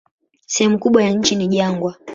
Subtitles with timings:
[0.47, 1.95] Sehemu kubwa ya nchi ni jangwa.